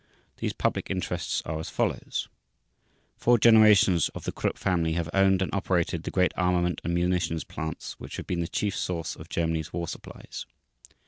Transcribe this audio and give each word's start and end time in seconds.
These 0.37 0.53
public 0.53 0.89
interests 0.89 1.43
are 1.45 1.59
as 1.59 1.69
follows: 1.69 2.27
Four 3.17 3.37
generations 3.37 4.09
of 4.15 4.23
the 4.23 4.31
Krupp 4.31 4.57
family 4.57 4.93
have 4.93 5.11
owned 5.13 5.43
and 5.43 5.53
operated 5.53 6.01
the 6.01 6.09
great 6.09 6.33
armament 6.35 6.81
and 6.83 6.95
munitions 6.95 7.43
plants 7.43 7.99
which 7.99 8.17
have 8.17 8.25
been 8.25 8.39
the 8.41 8.47
chief 8.47 8.75
source 8.75 9.15
of 9.15 9.29
Germany's 9.29 9.71
war 9.73 9.87
supplies. 9.87 10.47